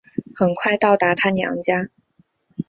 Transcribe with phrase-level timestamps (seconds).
[0.33, 1.91] 很快到达她娘家